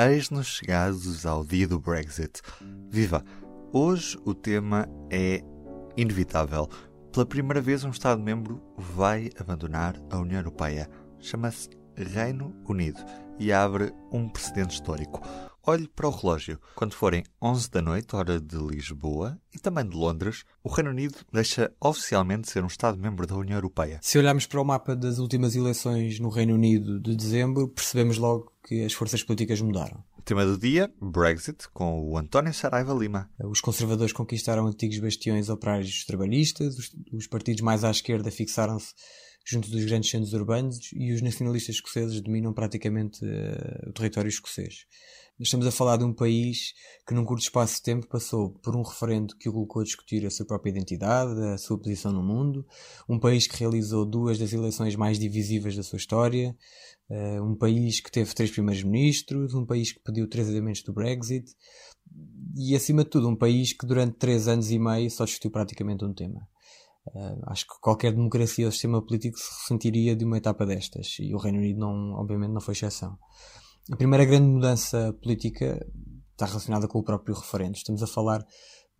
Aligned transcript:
Eis-nos 0.00 0.46
chegados 0.46 1.26
ao 1.26 1.44
dia 1.44 1.66
do 1.66 1.80
Brexit. 1.80 2.40
Viva! 2.88 3.24
Hoje 3.72 4.16
o 4.24 4.32
tema 4.32 4.88
é 5.10 5.42
inevitável. 5.96 6.68
Pela 7.12 7.26
primeira 7.26 7.60
vez, 7.60 7.82
um 7.82 7.90
Estado-membro 7.90 8.62
vai 8.76 9.28
abandonar 9.40 9.96
a 10.08 10.18
União 10.18 10.38
Europeia. 10.38 10.88
Chama-se 11.18 11.70
Reino 12.04 12.54
Unido 12.68 13.04
e 13.38 13.52
abre 13.52 13.92
um 14.12 14.28
precedente 14.28 14.74
histórico. 14.74 15.20
Olhe 15.68 15.86
para 15.86 16.08
o 16.08 16.10
relógio. 16.10 16.58
Quando 16.74 16.94
forem 16.94 17.24
11 17.42 17.70
da 17.70 17.82
noite, 17.82 18.16
hora 18.16 18.40
de 18.40 18.56
Lisboa 18.56 19.38
e 19.54 19.58
também 19.58 19.86
de 19.86 19.94
Londres, 19.94 20.44
o 20.64 20.70
Reino 20.70 20.88
Unido 20.88 21.16
deixa 21.30 21.70
oficialmente 21.78 22.50
ser 22.50 22.64
um 22.64 22.68
Estado-membro 22.68 23.26
da 23.26 23.36
União 23.36 23.58
Europeia. 23.58 24.00
Se 24.02 24.18
olharmos 24.18 24.46
para 24.46 24.62
o 24.62 24.64
mapa 24.64 24.96
das 24.96 25.18
últimas 25.18 25.54
eleições 25.54 26.18
no 26.18 26.30
Reino 26.30 26.54
Unido 26.54 26.98
de 26.98 27.14
dezembro, 27.14 27.68
percebemos 27.68 28.16
logo 28.16 28.50
que 28.66 28.82
as 28.82 28.94
forças 28.94 29.22
políticas 29.22 29.60
mudaram. 29.60 30.02
O 30.16 30.22
tema 30.22 30.46
do 30.46 30.56
dia, 30.56 30.90
Brexit, 31.02 31.68
com 31.74 32.02
o 32.02 32.16
António 32.16 32.54
Saraiva 32.54 32.94
Lima. 32.94 33.30
Os 33.44 33.60
conservadores 33.60 34.14
conquistaram 34.14 34.66
antigos 34.66 34.98
bastiões 34.98 35.50
operários 35.50 36.02
trabalhistas, 36.06 36.78
os, 36.78 36.96
os 37.12 37.26
partidos 37.26 37.60
mais 37.60 37.84
à 37.84 37.90
esquerda 37.90 38.30
fixaram-se 38.30 38.94
junto 39.50 39.70
dos 39.70 39.84
grandes 39.86 40.10
centros 40.10 40.34
urbanos 40.34 40.90
e 40.92 41.10
os 41.10 41.22
nacionalistas 41.22 41.76
escoceses 41.76 42.20
dominam 42.20 42.52
praticamente 42.52 43.24
uh, 43.24 43.88
o 43.88 43.92
território 43.92 44.28
escocês. 44.28 44.84
Estamos 45.40 45.66
a 45.66 45.70
falar 45.70 45.96
de 45.96 46.04
um 46.04 46.12
país 46.12 46.74
que, 47.06 47.14
num 47.14 47.24
curto 47.24 47.42
espaço 47.42 47.76
de 47.76 47.82
tempo, 47.82 48.08
passou 48.08 48.50
por 48.50 48.76
um 48.76 48.82
referendo 48.82 49.36
que 49.36 49.48
o 49.48 49.52
colocou 49.52 49.80
a 49.80 49.84
discutir 49.84 50.26
a 50.26 50.30
sua 50.30 50.44
própria 50.44 50.70
identidade, 50.70 51.40
a 51.40 51.56
sua 51.56 51.78
posição 51.78 52.12
no 52.12 52.22
mundo, 52.22 52.66
um 53.08 53.18
país 53.18 53.46
que 53.46 53.56
realizou 53.56 54.04
duas 54.04 54.36
das 54.36 54.52
eleições 54.52 54.96
mais 54.96 55.18
divisivas 55.18 55.76
da 55.76 55.82
sua 55.82 55.96
história, 55.96 56.54
uh, 57.08 57.42
um 57.42 57.54
país 57.54 58.00
que 58.00 58.10
teve 58.10 58.34
três 58.34 58.50
primeiros-ministros, 58.50 59.54
um 59.54 59.64
país 59.64 59.92
que 59.92 60.00
pediu 60.00 60.28
três 60.28 60.48
adiamentos 60.48 60.82
do 60.82 60.92
Brexit 60.92 61.54
e, 62.54 62.74
acima 62.76 63.04
de 63.04 63.10
tudo, 63.10 63.28
um 63.28 63.36
país 63.36 63.72
que 63.72 63.86
durante 63.86 64.18
três 64.18 64.46
anos 64.46 64.70
e 64.70 64.78
meio 64.78 65.10
só 65.10 65.24
discutiu 65.24 65.50
praticamente 65.50 66.04
um 66.04 66.12
tema. 66.12 66.46
Uh, 67.14 67.40
acho 67.46 67.66
que 67.66 67.80
qualquer 67.80 68.12
democracia 68.12 68.66
ou 68.66 68.72
sistema 68.72 69.00
político 69.04 69.38
se 69.38 69.50
ressentiria 69.62 70.14
de 70.14 70.24
uma 70.24 70.36
etapa 70.36 70.66
destas 70.66 71.16
e 71.20 71.34
o 71.34 71.38
Reino 71.38 71.58
Unido, 71.58 71.80
não, 71.80 72.12
obviamente, 72.14 72.52
não 72.52 72.60
foi 72.60 72.72
exceção. 72.72 73.18
A 73.90 73.96
primeira 73.96 74.24
grande 74.24 74.46
mudança 74.46 75.14
política 75.22 75.86
está 76.32 76.46
relacionada 76.46 76.86
com 76.86 76.98
o 76.98 77.02
próprio 77.02 77.34
referendo. 77.34 77.76
Estamos 77.76 78.02
a 78.02 78.06
falar 78.06 78.44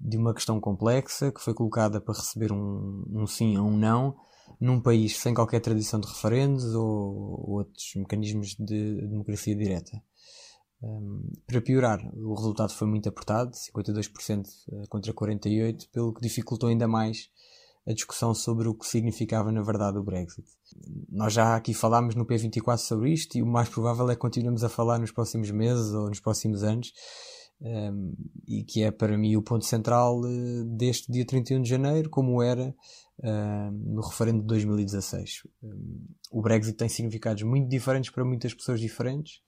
de 0.01 0.17
uma 0.17 0.33
questão 0.33 0.61
complexa 0.61 1.31
que 1.31 1.41
foi 1.41 1.53
colocada 1.55 2.01
para 2.01 2.15
receber 2.15 2.53
um, 2.53 3.05
um 3.11 3.27
sim 3.27 3.59
ou 3.59 3.67
um 3.67 3.77
não 3.77 4.17
num 4.61 4.81
país 4.81 5.17
sem 5.19 5.35
qualquer 5.35 5.61
tradição 5.61 6.01
de 6.01 6.09
referendos 6.09 6.75
ou, 6.75 6.85
ou 6.85 7.51
outros 7.59 7.93
mecanismos 7.97 8.57
de 8.59 9.07
democracia 9.07 9.55
direta. 9.55 10.03
Um, 10.83 11.31
para 11.47 11.61
piorar, 11.61 12.01
o 12.15 12.35
resultado 12.35 12.73
foi 12.73 12.87
muito 12.87 13.09
apertado, 13.09 13.51
52% 13.51 14.47
eh, 14.73 14.87
contra 14.89 15.13
48%, 15.13 15.89
pelo 15.93 16.15
que 16.15 16.21
dificultou 16.21 16.69
ainda 16.69 16.87
mais 16.87 17.29
a 17.89 17.95
discussão 17.95 18.35
sobre 18.35 18.69
o 18.69 18.75
que 18.75 18.87
significava 18.87 19.51
na 19.51 19.63
verdade 19.63 19.97
o 19.97 20.03
Brexit. 20.03 20.47
Nós 21.09 21.33
já 21.33 21.57
aqui 21.57 21.73
falámos 21.73 22.15
no 22.15 22.27
P24 22.27 22.77
sobre 22.77 23.13
isto 23.13 23.39
e 23.39 23.43
o 23.43 23.47
mais 23.47 23.69
provável 23.71 24.11
é 24.11 24.15
que 24.15 24.21
continuemos 24.21 24.63
a 24.63 24.69
falar 24.69 24.99
nos 24.99 25.11
próximos 25.11 25.51
meses 25.51 25.95
ou 25.95 26.09
nos 26.09 26.21
próximos 26.21 26.63
anos 26.63 26.93
um, 27.61 28.15
e 28.47 28.63
que 28.63 28.83
é 28.83 28.91
para 28.91 29.17
mim 29.17 29.35
o 29.37 29.43
ponto 29.43 29.65
central 29.65 30.21
uh, 30.21 30.65
deste 30.77 31.11
dia 31.11 31.27
31 31.27 31.63
de 31.63 31.69
janeiro, 31.71 32.11
como 32.11 32.43
era 32.43 32.75
uh, 33.21 33.71
no 33.73 34.03
referendo 34.03 34.43
de 34.43 34.47
2016. 34.47 35.43
Um, 35.63 36.07
o 36.31 36.43
Brexit 36.43 36.77
tem 36.77 36.91
significados 36.91 37.43
muito 37.43 37.69
diferentes 37.69 38.11
para 38.11 38.25
muitas 38.25 38.53
pessoas 38.53 38.79
diferentes. 38.81 39.41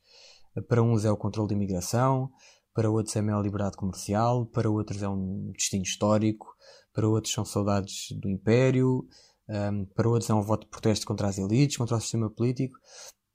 Para 0.66 0.82
uns 0.82 1.04
é 1.04 1.10
o 1.10 1.16
controle 1.16 1.50
da 1.50 1.54
imigração, 1.54 2.30
para 2.74 2.90
outros 2.90 3.14
é 3.14 3.20
a 3.20 3.22
maior 3.22 3.42
liberdade 3.42 3.76
comercial, 3.76 4.46
para 4.46 4.68
outros 4.68 5.02
é 5.02 5.08
um 5.08 5.52
destino 5.52 5.82
histórico, 5.82 6.49
para 6.92 7.08
outros 7.08 7.32
são 7.32 7.44
saudades 7.44 8.08
do 8.20 8.28
Império, 8.28 9.06
um, 9.48 9.84
para 9.84 10.08
outros 10.08 10.30
é 10.30 10.34
um 10.34 10.42
voto 10.42 10.64
de 10.64 10.70
protesto 10.70 11.06
contra 11.06 11.28
as 11.28 11.38
elites, 11.38 11.76
contra 11.76 11.96
o 11.96 12.00
sistema 12.00 12.30
político, 12.30 12.78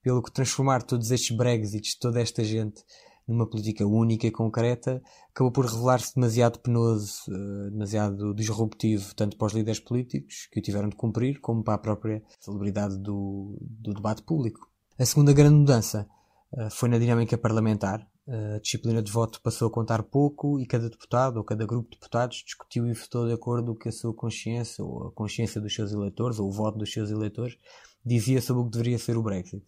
pelo 0.01 0.21
que 0.21 0.31
transformar 0.31 0.83
todos 0.83 1.11
estes 1.11 1.35
Brexits, 1.35 1.97
toda 1.97 2.21
esta 2.21 2.43
gente, 2.43 2.81
numa 3.27 3.49
política 3.49 3.85
única 3.85 4.27
e 4.27 4.31
concreta, 4.31 5.01
acabou 5.31 5.51
por 5.51 5.65
revelar-se 5.65 6.13
demasiado 6.15 6.59
penoso, 6.59 7.15
uh, 7.27 7.71
demasiado 7.71 8.33
disruptivo, 8.33 9.13
tanto 9.15 9.35
para 9.35 9.47
os 9.47 9.53
líderes 9.53 9.79
políticos, 9.79 10.47
que 10.51 10.59
o 10.59 10.63
tiveram 10.63 10.89
de 10.89 10.95
cumprir, 10.95 11.41
como 11.41 11.63
para 11.63 11.73
a 11.73 11.79
própria 11.79 12.23
celebridade 12.39 12.97
do, 12.99 13.57
do 13.61 13.93
debate 13.93 14.21
público. 14.21 14.69
A 14.97 15.05
segunda 15.05 15.33
grande 15.33 15.55
mudança 15.55 16.07
uh, 16.53 16.69
foi 16.69 16.87
na 16.87 16.99
dinâmica 16.99 17.37
parlamentar, 17.37 18.07
a 18.27 18.59
disciplina 18.59 19.01
de 19.01 19.11
voto 19.11 19.39
passou 19.41 19.67
a 19.67 19.71
contar 19.71 20.01
pouco 20.03 20.59
e 20.59 20.65
cada 20.65 20.89
deputado 20.89 21.37
ou 21.37 21.43
cada 21.43 21.65
grupo 21.65 21.89
de 21.89 21.97
deputados 21.97 22.43
discutiu 22.43 22.87
e 22.87 22.93
votou 22.93 23.27
de 23.27 23.33
acordo 23.33 23.73
com 23.73 23.79
que 23.79 23.89
a 23.89 23.91
sua 23.91 24.13
consciência 24.13 24.83
ou 24.83 25.07
a 25.07 25.11
consciência 25.11 25.61
dos 25.61 25.73
seus 25.73 25.91
eleitores 25.91 26.39
ou 26.39 26.47
o 26.47 26.51
voto 26.51 26.77
dos 26.77 26.91
seus 26.91 27.11
eleitores 27.11 27.57
dizia 28.03 28.41
sobre 28.41 28.63
o 28.63 28.65
que 28.65 28.71
deveria 28.71 28.97
ser 28.97 29.15
o 29.17 29.23
Brexit. 29.23 29.63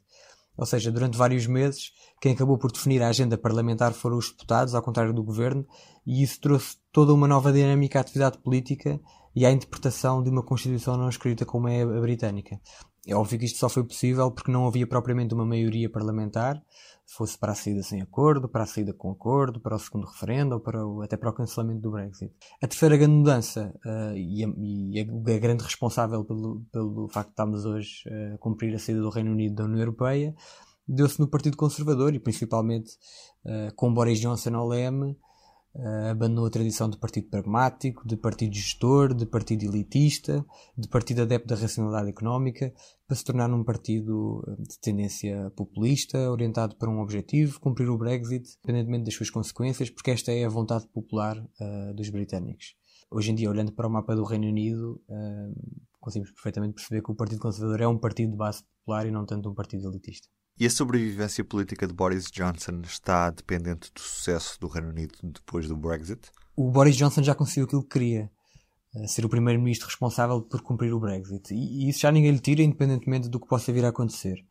Ou 0.57 0.66
seja, 0.66 0.91
durante 0.91 1.16
vários 1.16 1.45
meses, 1.45 1.91
quem 2.19 2.34
acabou 2.34 2.57
por 2.57 2.72
definir 2.72 3.03
a 3.03 3.09
agenda 3.09 3.38
parlamentar 3.38 3.94
foram 3.94 4.18
os 4.18 4.31
deputados, 4.31 4.74
ao 4.74 4.81
contrário 4.81 5.13
do 5.13 5.24
governo, 5.24 5.63
e 6.06 6.24
isso 6.24 6.41
trouxe 6.41 6.78
toda 6.91 7.13
uma 7.13 7.28
nova 7.28 7.53
dinâmica 7.53 8.00
à 8.00 8.01
atividade 8.01 8.39
política 8.39 9.00
e 9.35 9.45
à 9.45 9.51
interpretação 9.51 10.24
de 10.24 10.31
uma 10.31 10.41
Constituição 10.41 10.97
não 10.97 11.09
escrita 11.09 11.45
como 11.45 11.68
é 11.68 11.84
a 11.84 12.01
britânica. 12.01 12.59
É 13.06 13.16
óbvio 13.16 13.38
que 13.38 13.45
isto 13.45 13.59
só 13.59 13.69
foi 13.69 13.84
possível 13.84 14.31
porque 14.31 14.51
não 14.51 14.66
havia 14.66 14.88
propriamente 14.88 15.34
uma 15.35 15.45
maioria 15.45 15.89
parlamentar, 15.89 16.59
fosse 17.07 17.38
para 17.38 17.53
a 17.53 17.56
saída 17.56 17.81
sem 17.81 18.01
acordo, 18.01 18.50
para 18.50 18.63
a 18.63 18.68
saída 18.68 18.94
com 18.94 19.09
acordo, 19.09 19.59
para 19.59 19.75
o 19.75 19.79
segundo 19.79 20.06
referendo 20.06 20.56
ou 20.56 20.62
para 20.62 20.85
o, 20.85 21.01
até 21.01 21.16
para 21.16 21.29
o 21.29 21.34
cancelamento 21.34 21.81
do 21.81 21.91
Brexit. 21.91 22.34
A 22.62 22.68
terceira 22.68 22.97
grande 22.97 23.16
mudança 23.16 23.73
uh, 23.85 24.16
e, 24.16 24.44
a, 24.44 24.50
e, 24.57 25.00
a, 25.00 25.40
grande 25.40 25.63
responsável 25.63 26.23
pelo, 26.25 26.66
pelo 26.72 27.07
facto 27.07 27.28
de 27.28 27.34
estarmos 27.34 27.66
hoje 27.66 28.03
uh, 28.07 28.35
a 28.35 28.38
cumprir 28.38 28.75
a 28.75 28.79
saída 28.79 29.01
do 29.01 29.09
Reino 29.09 29.31
Unido 29.31 29.56
da 29.56 29.63
União 29.63 29.79
Europeia 29.79 30.35
deu-se 30.88 31.19
no 31.19 31.28
Partido 31.28 31.57
Conservador 31.57 32.13
e 32.13 32.19
principalmente 32.19 32.91
uh, 33.45 33.74
com 33.75 33.94
Boris 33.94 34.19
Johnson 34.19 34.56
ao 34.56 34.68
leme 34.68 35.18
Uh, 35.77 36.09
abandonou 36.09 36.47
a 36.47 36.49
tradição 36.49 36.89
de 36.89 36.97
partido 36.97 37.29
pragmático, 37.29 38.07
de 38.07 38.17
partido 38.17 38.55
gestor, 38.55 39.13
de 39.13 39.27
partido 39.27 39.63
elitista, 39.63 40.43
de 40.75 40.88
partido 40.88 41.21
adepto 41.21 41.49
da 41.49 41.55
racionalidade 41.55 42.09
económica, 42.09 42.73
para 43.05 43.15
se 43.15 43.23
tornar 43.23 43.53
um 43.53 43.63
partido 43.63 44.43
eh, 44.47 44.63
de 44.63 44.79
tendência 44.79 45.51
populista, 45.55 46.31
orientado 46.31 46.75
para 46.77 46.89
um 46.89 46.99
objetivo, 46.99 47.59
cumprir 47.59 47.88
o 47.89 47.97
Brexit, 47.97 48.57
independentemente 48.57 49.05
das 49.05 49.13
suas 49.13 49.29
consequências, 49.29 49.91
porque 49.91 50.09
esta 50.09 50.31
é 50.31 50.45
a 50.45 50.49
vontade 50.49 50.88
popular 50.88 51.38
uh, 51.38 51.94
dos 51.94 52.09
britânicos. 52.09 52.75
Hoje 53.11 53.31
em 53.31 53.35
dia, 53.35 53.47
olhando 53.47 53.71
para 53.71 53.88
o 53.88 53.91
mapa 53.91 54.15
do 54.15 54.23
Reino 54.23 54.47
Unido, 54.47 54.99
uh, 55.07 55.85
conseguimos 55.99 56.31
perfeitamente 56.31 56.73
perceber 56.73 57.03
que 57.03 57.11
o 57.11 57.15
Partido 57.15 57.39
Conservador 57.39 57.81
é 57.81 57.88
um 57.88 57.99
partido 57.99 58.31
de 58.31 58.38
base 58.38 58.63
popular 58.63 59.05
e 59.05 59.11
não 59.11 59.27
tanto 59.27 59.47
um 59.47 59.53
partido 59.53 59.88
elitista. 59.88 60.27
E 60.59 60.66
a 60.66 60.69
sobrevivência 60.72 61.44
política 61.44 61.85
de 61.85 61.94
Boris 61.94 62.31
Johnson 62.31 62.81
está 62.84 63.29
dependente 63.29 63.91
do 63.94 64.00
sucesso 64.00 64.59
do 64.59 64.68
Reino 64.68 64.90
Unido 64.90 65.13
depois 65.22 65.68
do 65.68 65.77
Brexit? 65.77 66.31
O 66.56 66.71
Boris 66.71 66.95
Johnson 66.95 67.21
já 67.21 67.36
conseguiu 67.36 67.65
aquilo 67.65 67.83
que 67.83 67.89
queria. 67.89 68.31
Eh, 68.95 69.07
ser 69.07 69.24
o 69.24 69.30
primeiro-ministro 69.30 69.88
responsável 69.88 70.42
por 70.42 70.62
cumprir 70.62 70.94
o 70.94 71.00
Brexit. 71.00 71.54
E 71.54 71.89
isso 71.89 72.00
já 72.00 72.12
ninguém 72.12 72.31
lhe 72.31 72.39
tira, 72.39 72.63
independentemente 72.63 73.30
do 73.30 73.39
que 73.39 73.48
possa 73.48 73.71
vir 73.71 73.86
a 73.86 73.89
acontecer. 73.89 74.44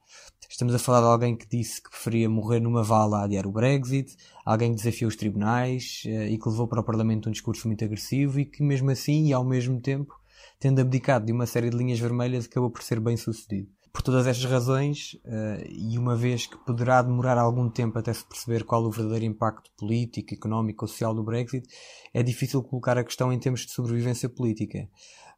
Estamos 0.48 0.74
a 0.74 0.78
falar 0.78 1.00
de 1.00 1.06
alguém 1.06 1.36
que 1.36 1.48
disse 1.48 1.82
que 1.82 1.90
preferia 1.90 2.30
morrer 2.30 2.60
numa 2.60 2.84
vala 2.84 3.20
a 3.20 3.24
adiar 3.24 3.46
o 3.46 3.50
Brexit, 3.50 4.16
alguém 4.44 4.70
que 4.70 4.76
desafiou 4.76 5.08
os 5.08 5.16
tribunais 5.16 6.02
eh, 6.06 6.28
e 6.28 6.38
que 6.38 6.48
levou 6.48 6.68
para 6.68 6.80
o 6.80 6.84
Parlamento 6.84 7.28
um 7.28 7.32
discurso 7.32 7.66
muito 7.66 7.84
agressivo 7.84 8.38
e 8.38 8.44
que, 8.44 8.62
mesmo 8.62 8.90
assim 8.90 9.26
e 9.26 9.32
ao 9.32 9.44
mesmo 9.44 9.80
tempo, 9.80 10.14
tendo 10.60 10.80
abdicado 10.80 11.26
de 11.26 11.32
uma 11.32 11.46
série 11.46 11.70
de 11.70 11.76
linhas 11.76 11.98
vermelhas, 11.98 12.46
acabou 12.46 12.70
por 12.70 12.82
ser 12.82 13.00
bem 13.00 13.16
sucedido. 13.16 13.75
Por 13.96 14.02
todas 14.02 14.26
estas 14.26 14.44
razões, 14.44 15.14
uh, 15.24 15.64
e 15.70 15.96
uma 15.96 16.14
vez 16.14 16.44
que 16.46 16.58
poderá 16.66 17.00
demorar 17.00 17.38
algum 17.38 17.70
tempo 17.70 17.98
até 17.98 18.12
se 18.12 18.22
perceber 18.26 18.62
qual 18.62 18.84
o 18.84 18.90
verdadeiro 18.90 19.24
impacto 19.24 19.70
político, 19.74 20.34
económico 20.34 20.84
ou 20.84 20.88
social 20.88 21.14
do 21.14 21.24
Brexit, 21.24 21.66
é 22.12 22.22
difícil 22.22 22.62
colocar 22.62 22.98
a 22.98 23.04
questão 23.04 23.32
em 23.32 23.38
termos 23.38 23.64
de 23.64 23.72
sobrevivência 23.72 24.28
política, 24.28 24.86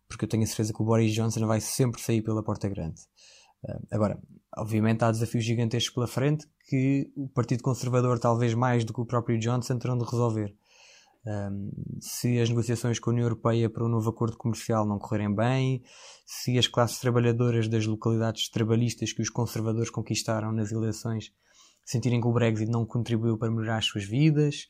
porque 0.08 0.25
eu 0.25 0.28
tenho 0.28 0.43
a 0.43 0.46
certeza 0.49 0.72
que 0.72 0.82
o 0.82 0.84
Boris 0.84 1.14
Johnson 1.14 1.46
vai 1.46 1.60
sempre 1.60 2.02
sair 2.02 2.20
pela 2.20 2.43
porta 2.43 2.69
grande. 2.69 3.00
Agora, 3.93 4.20
obviamente 4.56 5.04
há 5.04 5.12
desafios 5.12 5.44
gigantescos 5.44 5.94
pela 5.94 6.08
frente 6.08 6.44
que 6.69 7.12
o 7.14 7.28
Partido 7.28 7.62
Conservador, 7.62 8.19
talvez 8.19 8.54
mais 8.54 8.84
do 8.84 8.93
que 8.93 9.00
o 9.00 9.06
próprio 9.06 9.38
Johnson, 9.38 9.78
terão 9.78 9.96
de 9.96 10.04
resolver. 10.04 10.52
Um, 11.26 11.70
se 12.00 12.38
as 12.41 12.49
negociações 12.49 12.99
com 12.99 13.11
a 13.11 13.12
União 13.12 13.26
Europeia 13.26 13.69
para 13.69 13.85
um 13.85 13.88
novo 13.88 14.09
acordo 14.09 14.37
comercial 14.37 14.87
não 14.87 14.99
correrem 14.99 15.35
bem, 15.35 15.82
se 16.25 16.59
as 16.59 16.67
classes 16.67 16.99
trabalhadoras 16.99 17.69
das 17.69 17.87
localidades 17.87 18.49
trabalhistas 18.49 19.12
que 19.12 19.20
os 19.20 19.29
conservadores 19.29 19.91
conquistaram 19.91 20.53
nas 20.53 20.73
eleições 20.73 21.32
sentirem 21.88 22.20
que 22.20 22.26
o 22.26 22.32
Brexit 22.32 22.70
não 22.70 22.85
contribuiu 22.85 23.38
para 23.38 23.50
melhorar 23.50 23.79
as 23.79 23.87
suas 23.87 24.05
vidas, 24.05 24.69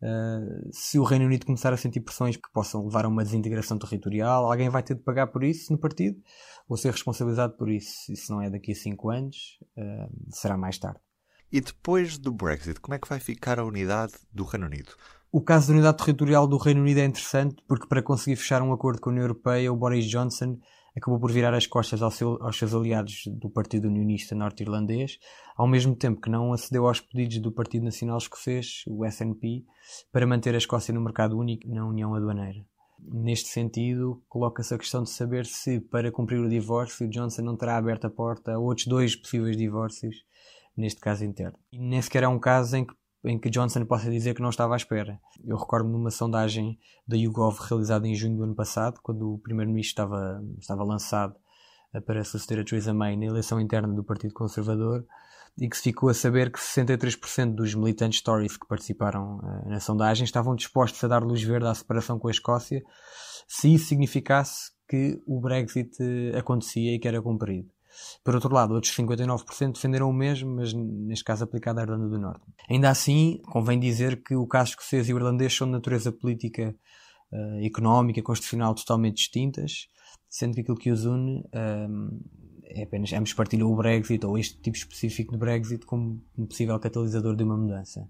uh, 0.00 0.70
se 0.72 1.00
o 1.00 1.02
Reino 1.02 1.24
Unido 1.24 1.44
começar 1.44 1.72
a 1.72 1.76
sentir 1.76 2.00
pressões 2.00 2.36
que 2.36 2.48
possam 2.52 2.84
levar 2.84 3.04
a 3.04 3.08
uma 3.08 3.24
desintegração 3.24 3.76
territorial, 3.76 4.44
alguém 4.44 4.68
vai 4.68 4.80
ter 4.80 4.94
de 4.94 5.02
pagar 5.02 5.26
por 5.26 5.42
isso 5.42 5.72
no 5.72 5.78
partido 5.78 6.22
ou 6.68 6.76
ser 6.76 6.92
responsabilizado 6.92 7.56
por 7.56 7.68
isso. 7.68 8.12
Isso 8.12 8.32
não 8.32 8.40
é 8.40 8.48
daqui 8.48 8.70
a 8.70 8.74
5 8.76 9.10
anos, 9.10 9.58
uh, 9.76 10.30
será 10.30 10.56
mais 10.56 10.78
tarde. 10.78 11.00
E 11.52 11.60
depois 11.60 12.16
do 12.16 12.30
Brexit, 12.32 12.78
como 12.78 12.94
é 12.94 12.98
que 12.98 13.08
vai 13.08 13.18
ficar 13.18 13.58
a 13.58 13.64
unidade 13.64 14.12
do 14.32 14.44
Reino 14.44 14.66
Unido? 14.66 14.92
O 15.32 15.40
caso 15.40 15.66
da 15.66 15.74
unidade 15.74 15.98
territorial 15.98 16.46
do 16.46 16.56
Reino 16.56 16.80
Unido 16.80 16.98
é 16.98 17.04
interessante 17.04 17.56
porque, 17.66 17.88
para 17.88 18.00
conseguir 18.00 18.36
fechar 18.36 18.62
um 18.62 18.72
acordo 18.72 19.00
com 19.00 19.10
a 19.10 19.12
União 19.12 19.24
Europeia, 19.24 19.72
o 19.72 19.76
Boris 19.76 20.06
Johnson 20.06 20.60
acabou 20.96 21.18
por 21.18 21.32
virar 21.32 21.52
as 21.52 21.66
costas 21.66 22.02
aos, 22.02 22.14
seu, 22.14 22.40
aos 22.40 22.56
seus 22.56 22.72
aliados 22.72 23.24
do 23.26 23.50
Partido 23.50 23.88
Unionista 23.88 24.32
Norte-Irlandês, 24.36 25.18
ao 25.56 25.66
mesmo 25.66 25.96
tempo 25.96 26.20
que 26.20 26.30
não 26.30 26.52
acedeu 26.52 26.86
aos 26.86 27.00
pedidos 27.00 27.38
do 27.38 27.50
Partido 27.50 27.84
Nacional 27.84 28.18
Escocês, 28.18 28.84
o 28.86 29.04
SNP, 29.04 29.64
para 30.12 30.28
manter 30.28 30.54
a 30.54 30.58
Escócia 30.58 30.94
no 30.94 31.00
mercado 31.00 31.36
único 31.36 31.68
na 31.68 31.84
União 31.84 32.14
Aduaneira. 32.14 32.64
Neste 33.00 33.48
sentido, 33.48 34.22
coloca-se 34.28 34.72
a 34.72 34.78
questão 34.78 35.02
de 35.02 35.10
saber 35.10 35.46
se, 35.46 35.80
para 35.80 36.12
cumprir 36.12 36.38
o 36.38 36.48
divórcio, 36.48 37.08
Johnson 37.08 37.42
não 37.42 37.56
terá 37.56 37.76
aberto 37.76 38.06
a 38.06 38.10
porta 38.10 38.52
a 38.52 38.58
outros 38.58 38.86
dois 38.86 39.16
possíveis 39.16 39.56
divórcios, 39.56 40.14
neste 40.80 41.00
caso 41.00 41.24
interno. 41.24 41.58
E 41.72 41.78
nem 41.78 42.00
sequer 42.02 42.22
é 42.22 42.28
um 42.28 42.38
caso 42.38 42.76
em 42.76 42.84
que 42.84 42.94
em 43.24 43.38
que 43.38 43.50
Johnson 43.50 43.84
possa 43.84 44.10
dizer 44.10 44.34
que 44.34 44.40
não 44.40 44.48
estava 44.48 44.74
à 44.74 44.76
espera. 44.76 45.20
Eu 45.44 45.56
recordo-me 45.56 45.94
de 45.94 46.00
uma 46.00 46.10
sondagem 46.10 46.78
da 47.06 47.16
YouGov 47.16 47.58
realizada 47.68 48.08
em 48.08 48.14
junho 48.14 48.36
do 48.36 48.44
ano 48.44 48.54
passado, 48.54 48.98
quando 49.02 49.34
o 49.34 49.38
primeiro-ministro 49.38 49.90
estava, 49.90 50.42
estava 50.58 50.84
lançado 50.84 51.36
eh, 51.92 52.00
para 52.00 52.24
suceder 52.24 52.62
a 52.62 52.64
Theresa 52.64 52.94
May 52.94 53.16
na 53.16 53.26
eleição 53.26 53.60
interna 53.60 53.92
do 53.92 54.02
Partido 54.02 54.32
Conservador 54.32 55.04
e 55.58 55.68
que 55.68 55.76
se 55.76 55.82
ficou 55.82 56.08
a 56.08 56.14
saber 56.14 56.50
que 56.50 56.58
63% 56.58 57.54
dos 57.54 57.74
militantes 57.74 58.22
Tories 58.22 58.56
que 58.56 58.66
participaram 58.66 59.38
uh, 59.38 59.68
na 59.68 59.80
sondagem 59.80 60.24
estavam 60.24 60.54
dispostos 60.54 61.02
a 61.04 61.08
dar 61.08 61.22
luz 61.22 61.42
verde 61.42 61.66
à 61.66 61.74
separação 61.74 62.18
com 62.18 62.28
a 62.28 62.30
Escócia 62.30 62.82
se 63.46 63.74
isso 63.74 63.86
significasse 63.86 64.70
que 64.88 65.20
o 65.26 65.40
Brexit 65.40 65.90
uh, 66.00 66.38
acontecia 66.38 66.94
e 66.94 66.98
que 66.98 67.08
era 67.08 67.20
cumprido. 67.20 67.68
Por 68.24 68.34
outro 68.34 68.52
lado, 68.52 68.74
outros 68.74 68.94
59% 68.94 69.74
defenderam 69.74 70.08
o 70.08 70.12
mesmo, 70.12 70.56
mas 70.56 70.72
neste 70.72 71.24
caso 71.24 71.44
aplicado 71.44 71.80
à 71.80 71.82
Irlanda 71.82 72.08
do 72.08 72.18
Norte. 72.18 72.44
Ainda 72.68 72.90
assim, 72.90 73.40
convém 73.44 73.78
dizer 73.78 74.22
que 74.22 74.34
o 74.34 74.46
caso 74.46 74.70
escocês 74.70 75.08
e 75.08 75.14
o 75.14 75.16
irlandês 75.16 75.54
são 75.54 75.66
de 75.66 75.72
natureza 75.72 76.12
política, 76.12 76.74
uh, 77.32 77.64
económica, 77.64 78.22
constitucional 78.22 78.74
totalmente 78.74 79.16
distintas, 79.16 79.88
sendo 80.28 80.54
que 80.54 80.60
aquilo 80.60 80.76
que 80.76 80.90
os 80.90 81.04
une 81.04 81.40
uh, 81.40 82.20
é 82.72 82.84
apenas 82.84 83.12
ambos 83.12 83.32
partilham 83.34 83.70
o 83.70 83.76
Brexit 83.76 84.24
ou 84.24 84.38
este 84.38 84.60
tipo 84.60 84.76
específico 84.76 85.32
de 85.32 85.38
Brexit 85.38 85.84
como 85.84 86.22
um 86.38 86.46
possível 86.46 86.78
catalisador 86.78 87.34
de 87.34 87.42
uma 87.42 87.56
mudança. 87.56 88.08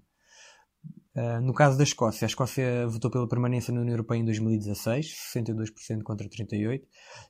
Uh, 1.13 1.41
no 1.41 1.53
caso 1.53 1.77
da 1.77 1.83
Escócia, 1.83 2.25
a 2.25 2.29
Escócia 2.29 2.87
votou 2.87 3.11
pela 3.11 3.27
permanência 3.27 3.73
na 3.73 3.81
União 3.81 3.93
Europeia 3.93 4.19
em 4.19 4.25
2016, 4.25 5.07
62% 5.35 6.03
contra 6.03 6.27
38%, 6.29 6.81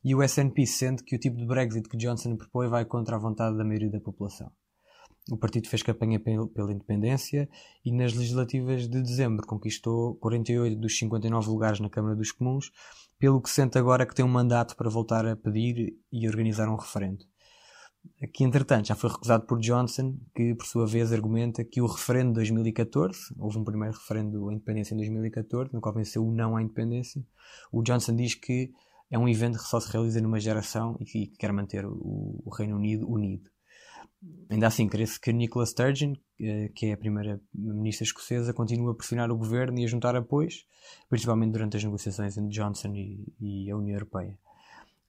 e 0.03 0.13
o 0.13 0.21
SNP 0.21 0.67
sente 0.67 1.03
que 1.03 1.15
o 1.15 1.19
tipo 1.19 1.35
de 1.35 1.47
Brexit 1.47 1.89
que 1.89 1.97
Johnson 1.97 2.35
propõe 2.35 2.67
vai 2.67 2.85
contra 2.85 3.15
a 3.15 3.19
vontade 3.19 3.57
da 3.57 3.63
maioria 3.63 3.89
da 3.89 3.99
população. 3.99 4.51
O 5.31 5.37
partido 5.37 5.67
fez 5.67 5.81
campanha 5.81 6.19
pela 6.19 6.71
independência 6.71 7.49
e 7.83 7.91
nas 7.91 8.13
legislativas 8.13 8.87
de 8.87 9.01
dezembro 9.01 9.45
conquistou 9.45 10.15
48 10.15 10.79
dos 10.79 10.97
59 10.97 11.49
lugares 11.49 11.79
na 11.79 11.89
Câmara 11.89 12.15
dos 12.15 12.31
Comuns, 12.31 12.71
pelo 13.17 13.41
que 13.41 13.49
sente 13.49 13.77
agora 13.77 14.05
que 14.05 14.15
tem 14.15 14.25
um 14.25 14.29
mandato 14.29 14.75
para 14.75 14.89
voltar 14.89 15.25
a 15.25 15.35
pedir 15.35 15.95
e 16.11 16.27
organizar 16.27 16.69
um 16.69 16.75
referendo 16.75 17.30
que 18.33 18.43
entretanto 18.43 18.87
já 18.87 18.95
foi 18.95 19.09
recusado 19.09 19.45
por 19.45 19.59
Johnson, 19.59 20.15
que 20.35 20.53
por 20.55 20.65
sua 20.65 20.85
vez 20.85 21.11
argumenta 21.11 21.63
que 21.63 21.81
o 21.81 21.87
referendo 21.87 22.29
de 22.29 22.35
2014, 22.35 23.33
houve 23.37 23.57
um 23.57 23.63
primeiro 23.63 23.95
referendo 23.95 24.49
à 24.49 24.53
independência 24.53 24.93
em 24.93 24.97
2014, 24.97 25.73
no 25.73 25.81
qual 25.81 25.93
venceu 25.93 26.25
o 26.25 26.31
não 26.31 26.55
à 26.55 26.61
independência, 26.61 27.23
o 27.71 27.81
Johnson 27.81 28.15
diz 28.15 28.35
que 28.35 28.71
é 29.09 29.19
um 29.19 29.27
evento 29.27 29.57
que 29.57 29.65
só 29.65 29.79
se 29.79 29.91
realiza 29.91 30.21
numa 30.21 30.39
geração 30.39 30.95
e 30.99 31.05
que 31.05 31.27
quer 31.37 31.51
manter 31.51 31.85
o, 31.85 32.49
Reino 32.55 32.77
Unido 32.77 33.09
unido. 33.09 33.49
Ainda 34.49 34.67
assim, 34.67 34.87
cresce 34.87 35.19
que 35.19 35.33
Nicola 35.33 35.65
Sturgeon, 35.65 36.13
eh, 36.39 36.69
que 36.75 36.87
é 36.87 36.93
a 36.93 36.97
primeira 36.97 37.41
ministra 37.53 38.05
escocesa, 38.05 38.53
continua 38.53 38.91
a 38.91 38.95
pressionar 38.95 39.31
o 39.31 39.37
governo 39.37 39.79
e 39.79 39.83
a 39.83 39.87
juntar 39.87 40.15
apoios, 40.15 40.65
principalmente 41.09 41.53
durante 41.53 41.75
as 41.75 41.83
negociações 41.83 42.37
entre 42.37 42.51
Johnson 42.51 42.93
e, 42.93 43.33
e 43.39 43.71
a 43.71 43.75
União 43.75 43.95
Europeia. 43.95 44.37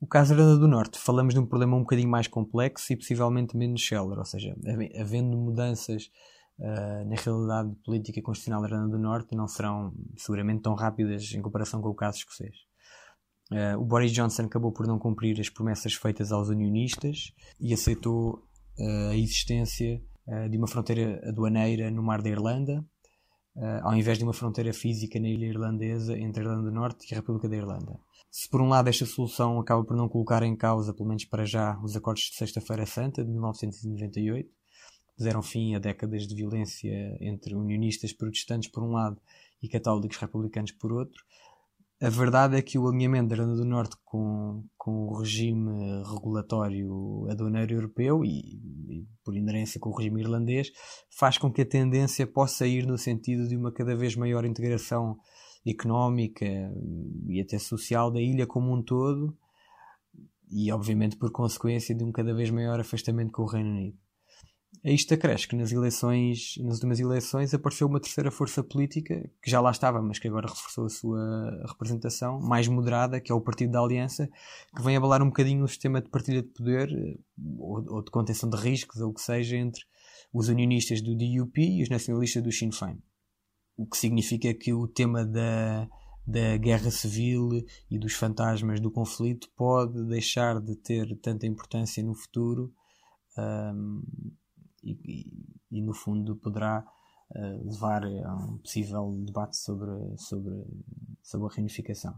O 0.02 0.06
caso 0.08 0.34
da 0.34 0.42
Irlanda 0.42 0.58
do 0.58 0.66
Norte, 0.66 0.98
falamos 0.98 1.32
de 1.32 1.38
um 1.38 1.46
problema 1.46 1.76
um 1.76 1.82
bocadinho 1.82 2.08
mais 2.08 2.26
complexo 2.26 2.92
e 2.92 2.96
possivelmente 2.96 3.56
menos 3.56 3.86
célere, 3.86 4.18
ou 4.18 4.24
seja, 4.24 4.52
havendo 5.00 5.36
mudanças 5.36 6.10
uh, 6.58 7.08
na 7.08 7.14
realidade 7.14 7.72
política 7.84 8.20
constitucional 8.20 8.62
da 8.62 8.66
Irlanda 8.66 8.96
do 8.96 8.98
Norte, 8.98 9.36
não 9.36 9.46
serão 9.46 9.94
seguramente 10.16 10.62
tão 10.62 10.74
rápidas 10.74 11.32
em 11.32 11.40
comparação 11.40 11.80
com 11.80 11.88
o 11.88 11.94
caso 11.94 12.18
escocês. 12.18 12.52
Uh, 13.52 13.80
o 13.80 13.84
Boris 13.84 14.10
Johnson 14.10 14.42
acabou 14.46 14.72
por 14.72 14.88
não 14.88 14.98
cumprir 14.98 15.38
as 15.40 15.48
promessas 15.48 15.94
feitas 15.94 16.32
aos 16.32 16.48
unionistas 16.48 17.32
e 17.60 17.72
aceitou 17.72 18.44
uh, 18.80 19.10
a 19.10 19.16
existência 19.16 20.02
de 20.48 20.56
uma 20.56 20.68
fronteira 20.68 21.20
aduaneira 21.28 21.90
no 21.90 22.00
Mar 22.00 22.22
da 22.22 22.28
Irlanda, 22.28 22.84
ao 23.82 23.94
invés 23.94 24.18
de 24.18 24.24
uma 24.24 24.32
fronteira 24.32 24.72
física 24.72 25.20
na 25.20 25.28
ilha 25.28 25.46
irlandesa 25.46 26.18
entre 26.18 26.42
a 26.42 26.44
Irlanda 26.44 26.70
do 26.70 26.74
Norte 26.74 27.10
e 27.10 27.14
a 27.14 27.18
República 27.18 27.48
da 27.48 27.56
Irlanda. 27.56 27.98
Se 28.30 28.48
por 28.48 28.62
um 28.62 28.68
lado 28.68 28.88
esta 28.88 29.04
solução 29.04 29.60
acaba 29.60 29.84
por 29.84 29.96
não 29.96 30.08
colocar 30.08 30.42
em 30.42 30.56
causa, 30.56 30.94
pelo 30.94 31.08
menos 31.08 31.24
para 31.26 31.44
já, 31.44 31.78
os 31.82 31.94
acordos 31.94 32.24
de 32.24 32.36
Sexta-feira 32.36 32.86
Santa 32.86 33.22
de 33.22 33.30
1998, 33.30 34.48
que 35.16 35.22
deram 35.22 35.42
fim 35.42 35.74
a 35.74 35.78
décadas 35.78 36.26
de 36.26 36.34
violência 36.34 37.16
entre 37.20 37.54
unionistas 37.54 38.12
protestantes 38.12 38.70
por 38.70 38.82
um 38.82 38.92
lado 38.92 39.20
e 39.62 39.68
católicos 39.68 40.16
republicanos 40.16 40.72
por 40.72 40.92
outro, 40.92 41.22
a 42.02 42.10
verdade 42.10 42.56
é 42.56 42.62
que 42.62 42.76
o 42.76 42.88
alinhamento 42.88 43.28
da 43.28 43.36
Irlanda 43.36 43.54
do 43.54 43.64
Norte 43.64 43.96
com, 44.04 44.64
com 44.76 45.06
o 45.06 45.18
regime 45.20 45.70
regulatório 46.02 47.28
aduaneiro 47.30 47.74
europeu 47.74 48.24
e, 48.24 48.40
e, 48.88 49.06
por 49.24 49.36
inerência 49.36 49.78
com 49.78 49.90
o 49.90 49.96
regime 49.96 50.20
irlandês 50.20 50.72
faz 51.16 51.38
com 51.38 51.52
que 51.52 51.62
a 51.62 51.66
tendência 51.66 52.26
possa 52.26 52.66
ir 52.66 52.84
no 52.86 52.98
sentido 52.98 53.46
de 53.46 53.56
uma 53.56 53.72
cada 53.72 53.94
vez 53.94 54.16
maior 54.16 54.44
integração 54.44 55.16
económica 55.64 56.44
e 57.28 57.40
até 57.40 57.56
social 57.56 58.10
da 58.10 58.20
ilha 58.20 58.48
como 58.48 58.74
um 58.74 58.82
todo 58.82 59.38
e 60.50 60.72
obviamente 60.72 61.16
por 61.16 61.30
consequência 61.30 61.94
de 61.94 62.02
um 62.02 62.10
cada 62.10 62.34
vez 62.34 62.50
maior 62.50 62.80
afastamento 62.80 63.30
com 63.30 63.42
o 63.42 63.46
Reino 63.46 63.70
Unido. 63.70 63.96
A 64.84 64.90
isto 64.90 65.14
acresce 65.14 65.46
que 65.46 65.54
nas 65.54 65.70
eleições, 65.70 66.56
nas 66.58 66.74
últimas 66.74 66.98
eleições 66.98 67.54
apareceu 67.54 67.86
uma 67.86 68.00
terceira 68.00 68.32
força 68.32 68.64
política 68.64 69.30
que 69.40 69.48
já 69.48 69.60
lá 69.60 69.70
estava, 69.70 70.02
mas 70.02 70.18
que 70.18 70.26
agora 70.26 70.48
reforçou 70.48 70.86
a 70.86 70.88
sua 70.88 71.64
representação, 71.68 72.40
mais 72.40 72.66
moderada, 72.66 73.20
que 73.20 73.30
é 73.30 73.34
o 73.34 73.40
Partido 73.40 73.72
da 73.72 73.80
Aliança, 73.80 74.28
que 74.74 74.82
vem 74.82 74.96
abalar 74.96 75.22
um 75.22 75.26
bocadinho 75.26 75.64
o 75.64 75.68
sistema 75.68 76.02
de 76.02 76.08
partilha 76.10 76.42
de 76.42 76.48
poder 76.48 76.88
ou, 77.58 77.94
ou 77.94 78.02
de 78.02 78.10
contenção 78.10 78.50
de 78.50 78.56
riscos, 78.56 79.00
ou 79.00 79.10
o 79.10 79.14
que 79.14 79.20
seja, 79.20 79.56
entre 79.56 79.84
os 80.32 80.48
unionistas 80.48 81.00
do 81.00 81.16
DUP 81.16 81.58
e 81.60 81.82
os 81.84 81.88
nacionalistas 81.88 82.42
do 82.42 82.50
Sinn 82.50 82.72
Féin. 82.72 83.00
O 83.76 83.86
que 83.86 83.96
significa 83.96 84.52
que 84.52 84.72
o 84.72 84.88
tema 84.88 85.24
da, 85.24 85.88
da 86.26 86.56
guerra 86.56 86.90
civil 86.90 87.50
e 87.88 88.00
dos 88.00 88.14
fantasmas 88.14 88.80
do 88.80 88.90
conflito 88.90 89.48
pode 89.56 90.04
deixar 90.08 90.60
de 90.60 90.74
ter 90.74 91.16
tanta 91.22 91.46
importância 91.46 92.02
no 92.02 92.16
futuro 92.16 92.74
um, 93.38 94.02
e, 94.82 94.92
e, 95.04 95.78
e, 95.78 95.82
no 95.82 95.94
fundo 95.94 96.36
poderá 96.36 96.84
uh, 97.30 97.70
levar 97.70 98.04
a 98.04 98.36
um 98.36 98.58
possível 98.58 99.12
debate 99.24 99.56
sobre, 99.56 99.90
sobre, 100.16 100.54
sobre 101.22 101.46
a 101.46 101.54
reunificação. 101.54 102.14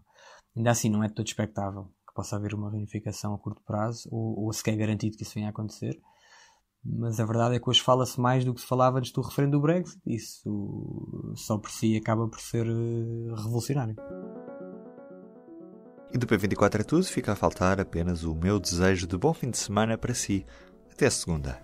Ainda 0.57 0.71
assim, 0.71 0.89
não 0.89 1.03
é 1.03 1.09
todo 1.09 1.27
expectável 1.27 1.85
que 2.07 2.15
possa 2.15 2.37
haver 2.37 2.55
uma 2.55 2.71
reunificação 2.71 3.35
a 3.35 3.39
curto 3.39 3.63
prazo 3.63 4.09
ou, 4.11 4.45
ou 4.45 4.53
sequer 4.53 4.77
garantido 4.77 5.17
que 5.17 5.23
isso 5.23 5.35
venha 5.35 5.49
a 5.49 5.51
acontecer 5.51 6.01
mas 6.85 7.19
a 7.19 7.25
verdade 7.25 7.57
é 7.57 7.59
que 7.59 7.69
hoje 7.69 7.81
fala-se 7.81 8.21
mais 8.21 8.45
do 8.45 8.53
que 8.53 8.61
se 8.61 8.67
falava 8.67 8.99
antes 8.99 9.11
do 9.11 9.23
referendo 9.23 9.53
do 9.53 9.63
Brexit. 9.63 9.99
Isso 10.07 11.33
só 11.35 11.57
por 11.57 11.71
si 11.71 11.97
acaba 11.97 12.29
por 12.29 12.39
ser 12.41 12.67
eh, 12.67 13.35
revolucionário. 13.43 13.97
E 16.13 16.19
do 16.19 16.27
P24 16.27 16.81
é 16.81 16.85
tudo, 16.85 17.05
fica 17.05 17.33
a 17.33 17.37
faltar 17.37 17.81
apenas 17.81 18.23
o 18.23 18.35
meu 18.35 18.61
desejo 18.61 19.07
de 19.07 19.17
bom 19.17 19.33
fim 19.33 19.51
de 19.51 19.59
semana 19.59 19.97
para 19.97 20.15
si. 20.15 20.45
Até 20.93 21.09
segunda. 21.09 21.64